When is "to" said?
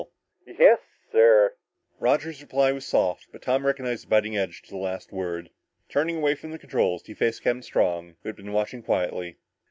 4.63-4.69